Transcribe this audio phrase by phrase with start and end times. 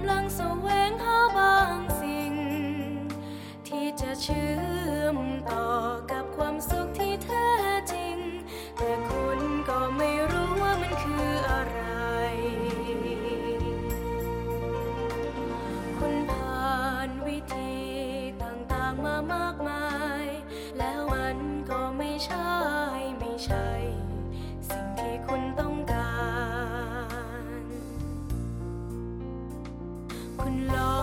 [0.00, 2.32] ำลังแสวงหาบางสิ่ง
[3.66, 4.69] ที่จะเชื่อ
[30.40, 30.99] คุณลอ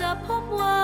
[0.00, 0.77] จะพบว่า